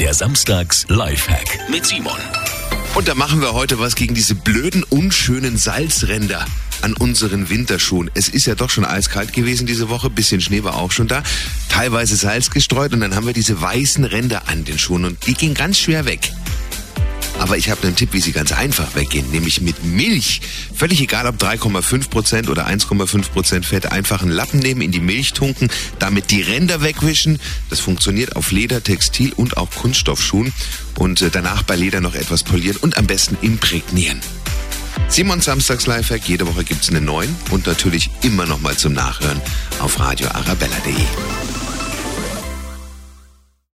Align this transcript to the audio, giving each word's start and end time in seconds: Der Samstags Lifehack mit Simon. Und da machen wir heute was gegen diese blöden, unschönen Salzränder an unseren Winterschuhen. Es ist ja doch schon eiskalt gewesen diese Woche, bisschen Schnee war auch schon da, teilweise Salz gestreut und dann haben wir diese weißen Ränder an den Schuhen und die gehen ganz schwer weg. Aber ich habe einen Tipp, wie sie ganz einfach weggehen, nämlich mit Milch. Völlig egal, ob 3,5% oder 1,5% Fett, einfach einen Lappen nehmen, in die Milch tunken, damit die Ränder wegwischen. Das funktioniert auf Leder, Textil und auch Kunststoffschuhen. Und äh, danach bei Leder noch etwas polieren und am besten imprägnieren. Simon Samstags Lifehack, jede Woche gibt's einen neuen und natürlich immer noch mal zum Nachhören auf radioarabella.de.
Der 0.00 0.14
Samstags 0.14 0.86
Lifehack 0.88 1.68
mit 1.68 1.84
Simon. 1.84 2.16
Und 2.94 3.06
da 3.06 3.14
machen 3.14 3.42
wir 3.42 3.52
heute 3.52 3.78
was 3.78 3.96
gegen 3.96 4.14
diese 4.14 4.34
blöden, 4.34 4.82
unschönen 4.82 5.58
Salzränder 5.58 6.46
an 6.80 6.94
unseren 6.94 7.50
Winterschuhen. 7.50 8.10
Es 8.14 8.30
ist 8.30 8.46
ja 8.46 8.54
doch 8.54 8.70
schon 8.70 8.86
eiskalt 8.86 9.34
gewesen 9.34 9.66
diese 9.66 9.90
Woche, 9.90 10.08
bisschen 10.08 10.40
Schnee 10.40 10.64
war 10.64 10.76
auch 10.76 10.90
schon 10.90 11.06
da, 11.06 11.22
teilweise 11.68 12.16
Salz 12.16 12.48
gestreut 12.48 12.94
und 12.94 13.00
dann 13.00 13.14
haben 13.14 13.26
wir 13.26 13.34
diese 13.34 13.60
weißen 13.60 14.04
Ränder 14.04 14.48
an 14.48 14.64
den 14.64 14.78
Schuhen 14.78 15.04
und 15.04 15.26
die 15.26 15.34
gehen 15.34 15.52
ganz 15.52 15.78
schwer 15.78 16.06
weg. 16.06 16.32
Aber 17.50 17.58
ich 17.58 17.68
habe 17.68 17.82
einen 17.82 17.96
Tipp, 17.96 18.10
wie 18.12 18.20
sie 18.20 18.30
ganz 18.30 18.52
einfach 18.52 18.94
weggehen, 18.94 19.28
nämlich 19.32 19.60
mit 19.60 19.82
Milch. 19.82 20.40
Völlig 20.72 21.00
egal, 21.00 21.26
ob 21.26 21.42
3,5% 21.42 22.48
oder 22.48 22.68
1,5% 22.68 23.64
Fett, 23.64 23.90
einfach 23.90 24.22
einen 24.22 24.30
Lappen 24.30 24.60
nehmen, 24.60 24.82
in 24.82 24.92
die 24.92 25.00
Milch 25.00 25.32
tunken, 25.32 25.68
damit 25.98 26.30
die 26.30 26.42
Ränder 26.42 26.80
wegwischen. 26.80 27.40
Das 27.68 27.80
funktioniert 27.80 28.36
auf 28.36 28.52
Leder, 28.52 28.84
Textil 28.84 29.32
und 29.32 29.56
auch 29.56 29.68
Kunststoffschuhen. 29.72 30.52
Und 30.96 31.22
äh, 31.22 31.30
danach 31.30 31.64
bei 31.64 31.74
Leder 31.74 32.00
noch 32.00 32.14
etwas 32.14 32.44
polieren 32.44 32.76
und 32.76 32.96
am 32.96 33.08
besten 33.08 33.36
imprägnieren. 33.42 34.20
Simon 35.08 35.40
Samstags 35.40 35.88
Lifehack, 35.88 36.28
jede 36.28 36.46
Woche 36.46 36.62
gibt's 36.62 36.88
einen 36.88 37.04
neuen 37.04 37.34
und 37.50 37.66
natürlich 37.66 38.10
immer 38.22 38.46
noch 38.46 38.60
mal 38.60 38.76
zum 38.76 38.92
Nachhören 38.92 39.40
auf 39.80 39.98
radioarabella.de. 39.98 40.94